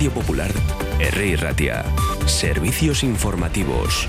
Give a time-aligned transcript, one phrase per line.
[0.00, 0.50] Radio Popular,
[0.98, 1.36] R.
[1.36, 1.84] Ratia.
[2.24, 4.08] Servicios informativos.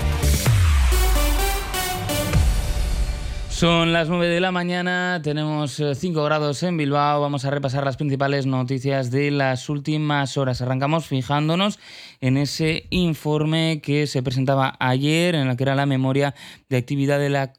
[3.50, 7.84] Son las 9 de la mañana, tenemos 5 eh, grados en Bilbao, vamos a repasar
[7.84, 10.62] las principales noticias de las últimas horas.
[10.62, 11.78] Arrancamos fijándonos
[12.22, 16.34] en ese informe que se presentaba ayer, en la que era la memoria
[16.70, 17.52] de actividad de la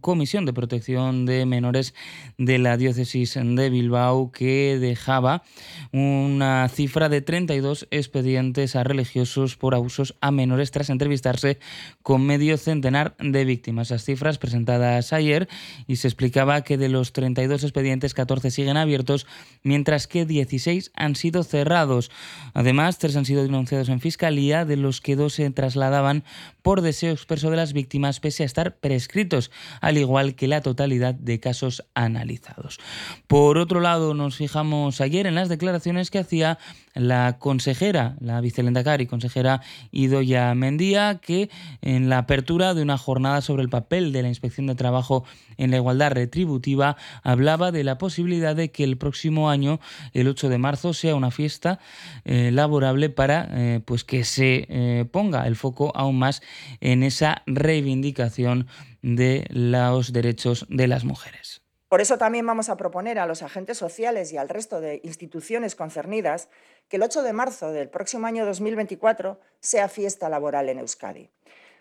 [0.00, 1.94] Comisión de Protección de Menores
[2.38, 5.42] de la Diócesis de Bilbao que dejaba
[5.90, 11.58] una cifra de 32 expedientes a religiosos por abusos a menores tras entrevistarse
[12.02, 13.90] con medio centenar de víctimas.
[13.90, 15.48] Las cifras presentadas ayer
[15.88, 19.26] y se explicaba que de los 32 expedientes 14 siguen abiertos
[19.64, 22.12] mientras que 16 han sido cerrados.
[22.52, 26.22] Además, tres han sido denunciados en Fiscalía, de los que dos se trasladaban
[26.62, 31.14] por deseo expreso de las víctimas pese a estar prescritos al igual que la totalidad
[31.14, 32.78] de casos analizados.
[33.26, 36.58] Por otro lado, nos fijamos ayer en las declaraciones que hacía
[36.94, 41.50] la consejera, la vicelendacari, consejera Idoya Mendía, que
[41.82, 45.24] en la apertura de una jornada sobre el papel de la inspección de trabajo
[45.56, 49.80] en la igualdad retributiva hablaba de la posibilidad de que el próximo año,
[50.12, 51.78] el 8 de marzo, sea una fiesta
[52.24, 56.42] eh, laborable para eh, pues que se eh, ponga el foco aún más
[56.80, 58.66] en esa reivindicación
[59.04, 61.60] de los derechos de las mujeres.
[61.88, 65.76] Por eso también vamos a proponer a los agentes sociales y al resto de instituciones
[65.76, 66.48] concernidas
[66.88, 71.30] que el 8 de marzo del próximo año 2024 sea fiesta laboral en Euskadi,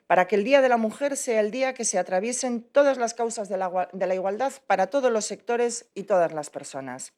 [0.05, 3.13] para que el Día de la Mujer sea el día que se atraviesen todas las
[3.13, 7.13] causas de la, de la igualdad para todos los sectores y todas las personas.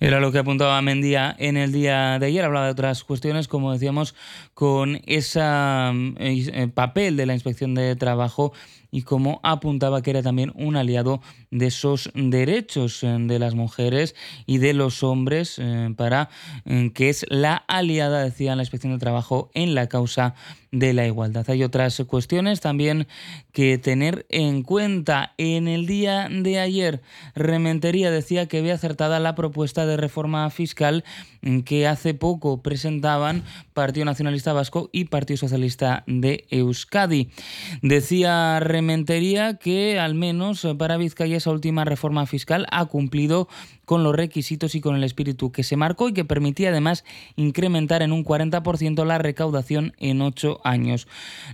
[0.00, 2.44] Era lo que apuntaba Mendía en el día de ayer.
[2.44, 4.14] Hablaba de otras cuestiones, como decíamos,
[4.52, 8.52] con ese eh, papel de la inspección de trabajo
[8.90, 14.14] y como apuntaba que era también un aliado de esos derechos eh, de las mujeres
[14.46, 16.28] y de los hombres eh, para
[16.94, 20.34] que es la aliada, decía la inspección de trabajo, en la causa
[20.74, 21.48] de la igualdad.
[21.48, 23.06] Hay otras cuestiones también
[23.52, 25.32] que tener en cuenta.
[25.38, 27.00] En el día de ayer,
[27.34, 31.04] Rementería decía que había acertada la propuesta de reforma fiscal
[31.64, 37.30] que hace poco presentaban Partido Nacionalista Vasco y Partido Socialista de Euskadi.
[37.82, 43.48] Decía Rementería que al menos para Vizcaya esa última reforma fiscal ha cumplido
[43.84, 47.04] con los requisitos y con el espíritu que se marcó y que permitía además
[47.36, 50.60] incrementar en un 40% la recaudación en ocho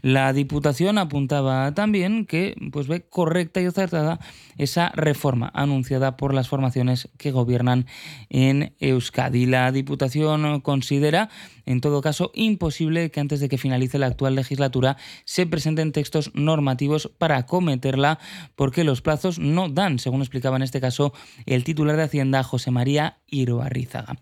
[0.02, 4.20] La Diputación apuntaba también que pues, ve correcta y acertada
[4.56, 7.86] esa reforma anunciada por las formaciones que gobiernan
[8.28, 9.46] en Euskadi.
[9.46, 11.28] La Diputación considera,
[11.66, 16.30] en todo caso, imposible que antes de que finalice la actual legislatura se presenten textos
[16.34, 18.18] normativos para acometerla
[18.54, 21.12] porque los plazos no dan, según explicaba en este caso
[21.46, 24.18] el titular de Hacienda José María Iroarrizaga.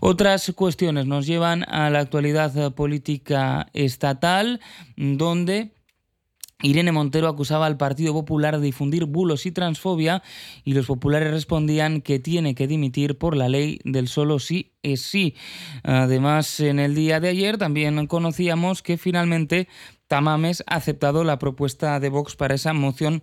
[0.00, 4.29] Otras cuestiones nos llevan a la actualidad política estatal,
[4.96, 5.72] donde
[6.62, 10.22] Irene Montero acusaba al Partido Popular de difundir bulos y transfobia
[10.64, 15.02] y los populares respondían que tiene que dimitir por la ley del solo sí es
[15.02, 15.34] sí.
[15.82, 19.68] Además, en el día de ayer también conocíamos que finalmente
[20.06, 23.22] Tamames ha aceptado la propuesta de Vox para esa moción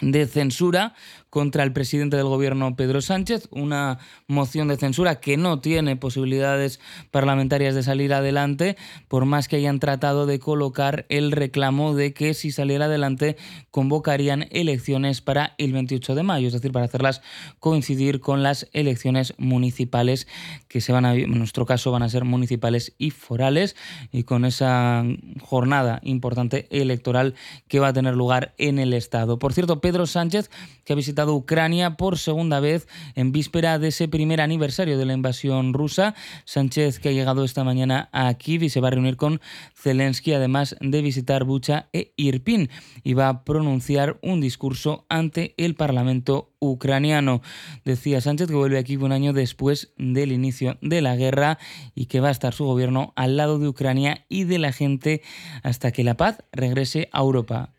[0.00, 0.94] de censura
[1.30, 6.80] contra el presidente del gobierno Pedro Sánchez, una moción de censura que no tiene posibilidades
[7.10, 8.76] parlamentarias de salir adelante,
[9.08, 13.36] por más que hayan tratado de colocar el reclamo de que si saliera adelante
[13.70, 17.20] convocarían elecciones para el 28 de mayo, es decir, para hacerlas
[17.58, 20.26] coincidir con las elecciones municipales
[20.68, 23.76] que se van a en nuestro caso van a ser municipales y forales
[24.12, 25.04] y con esa
[25.42, 27.34] jornada importante electoral
[27.66, 29.38] que va a tener lugar en el estado.
[29.38, 30.50] Por cierto, Pedro Sánchez
[30.88, 35.12] que ha visitado Ucrania por segunda vez en víspera de ese primer aniversario de la
[35.12, 36.14] invasión rusa.
[36.46, 39.42] Sánchez, que ha llegado esta mañana a Kiev y se va a reunir con
[39.74, 42.70] Zelensky, además de visitar Bucha e Irpin,
[43.04, 47.42] y va a pronunciar un discurso ante el Parlamento ucraniano.
[47.84, 51.58] Decía Sánchez que vuelve aquí un año después del inicio de la guerra
[51.94, 55.20] y que va a estar su gobierno al lado de Ucrania y de la gente
[55.62, 57.74] hasta que la paz regrese a Europa.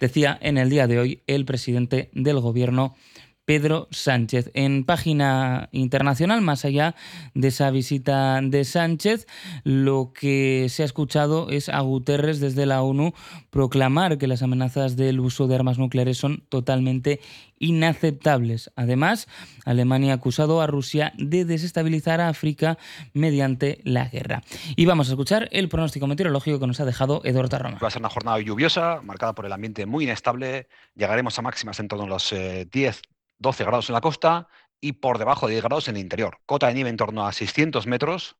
[0.00, 2.94] Decía en el día de hoy el presidente del gobierno
[3.44, 4.50] Pedro Sánchez.
[4.54, 6.94] En página internacional, más allá
[7.34, 9.26] de esa visita de Sánchez,
[9.64, 13.12] lo que se ha escuchado es a Guterres desde la ONU
[13.50, 17.20] proclamar que las amenazas del uso de armas nucleares son totalmente
[17.58, 18.70] inaceptables.
[18.76, 19.28] Además,
[19.64, 22.78] Alemania ha acusado a Rusia de desestabilizar a África
[23.12, 24.42] mediante la guerra.
[24.76, 27.78] Y vamos a escuchar el pronóstico meteorológico que nos ha dejado Eduardo Roma.
[27.82, 30.68] Va a ser una jornada lluviosa, marcada por el ambiente muy inestable.
[30.94, 33.02] Llegaremos a máximas en torno a los 10 eh,
[33.44, 34.48] 12 grados en la costa
[34.80, 36.38] y por debajo de 10 grados en el interior.
[36.46, 38.36] Cota de nieve en torno a 600 metros.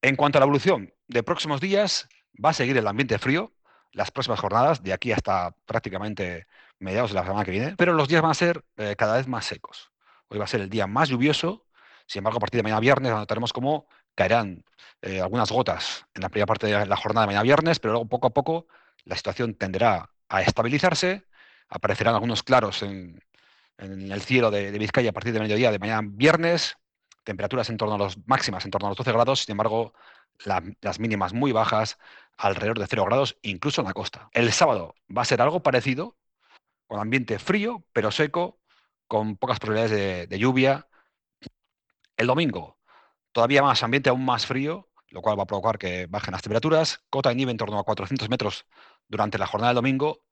[0.00, 2.08] En cuanto a la evolución de próximos días,
[2.44, 3.52] va a seguir el ambiente frío
[3.92, 6.46] las próximas jornadas, de aquí hasta prácticamente
[6.78, 9.28] mediados de la semana que viene, pero los días van a ser eh, cada vez
[9.28, 9.92] más secos.
[10.28, 11.66] Hoy va a ser el día más lluvioso,
[12.06, 14.64] sin embargo, a partir de mañana viernes notaremos cómo caerán
[15.02, 18.08] eh, algunas gotas en la primera parte de la jornada de mañana viernes, pero luego
[18.08, 18.66] poco a poco
[19.04, 21.26] la situación tenderá a estabilizarse,
[21.68, 23.22] aparecerán algunos claros en,
[23.82, 26.76] el cielo de, Vizcaya a partir de mediodía de mañana viernes,
[27.24, 29.92] temperaturas en torno a los máximas, en torno a los 12 grados, sin embargo,
[30.44, 31.98] las mínimas muy bajas,
[32.36, 34.28] alrededor de 0 grados, incluso en la costa.
[34.32, 36.16] El sábado va a ser algo parecido,
[36.86, 38.58] con ambiente frío, pero seco,
[39.06, 40.88] con pocas probabilidades de, lluvia.
[42.16, 42.78] El domingo,
[43.32, 47.02] todavía más ambiente aún más frío, lo cual va a provocar que bajen las temperaturas.
[47.10, 48.66] Cota de nieve en torno a 400 metros
[49.08, 50.22] durante la jornada del domingo.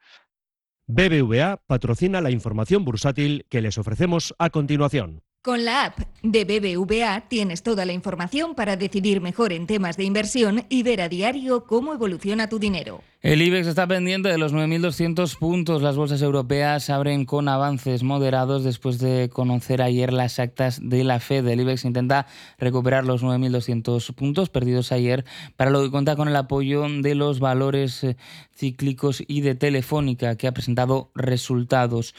[0.93, 5.23] BBVA patrocina la información bursátil que les ofrecemos a continuación.
[5.43, 10.05] Con la app de BBVA tienes toda la información para decidir mejor en temas de
[10.05, 13.03] inversión y ver a diario cómo evoluciona tu dinero.
[13.23, 15.83] El IBEX está pendiente de los 9.200 puntos.
[15.83, 21.21] Las bolsas europeas abren con avances moderados después de conocer ayer las actas de la
[21.21, 21.47] Fed.
[21.47, 22.27] El IBEX intenta
[22.57, 25.27] recuperar los 9.200 puntos perdidos ayer,
[25.57, 28.17] para lo que cuenta con el apoyo de los valores eh,
[28.57, 32.15] cíclicos y de Telefónica, que ha presentado resultados.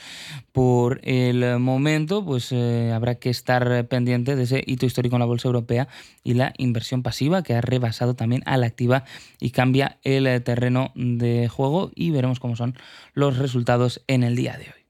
[0.52, 5.26] Por el momento, pues eh, habrá que estar pendiente de ese hito histórico en la
[5.26, 5.88] bolsa europea
[6.24, 9.04] y la inversión pasiva, que ha rebasado también a la activa
[9.40, 12.76] y cambia el eh, terreno de juego y veremos cómo son
[13.14, 14.82] los resultados en el día de hoy.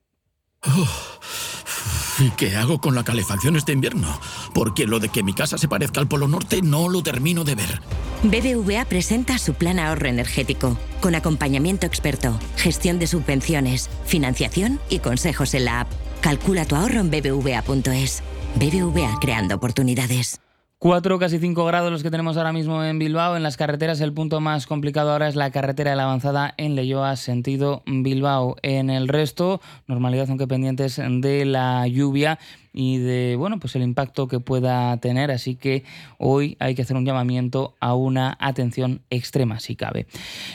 [2.20, 4.20] ¿Y qué hago con la calefacción este invierno?
[4.54, 7.56] Porque lo de que mi casa se parezca al Polo Norte no lo termino de
[7.56, 7.82] ver.
[8.24, 15.56] BBVA presenta su plan ahorro energético, con acompañamiento experto, gestión de subvenciones, financiación y consejos
[15.56, 15.88] en la app.
[16.22, 18.24] Calcula tu ahorro en bbva.es.
[18.56, 20.40] BBVA creando oportunidades.
[20.78, 23.36] 4, casi 5 grados los que tenemos ahora mismo en Bilbao.
[23.36, 26.76] En las carreteras el punto más complicado ahora es la carretera de la avanzada en
[26.76, 28.56] Leyoa, sentido Bilbao.
[28.62, 32.38] En el resto, normalidad aunque pendientes de la lluvia
[32.72, 35.32] y de bueno pues el impacto que pueda tener.
[35.32, 35.84] Así que
[36.20, 40.06] hoy hay que hacer un llamamiento a una atención extrema si cabe.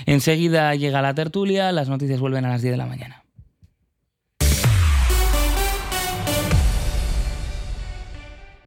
[0.06, 3.25] Enseguida llega la tertulia, las noticias vuelven a las 10 de la mañana.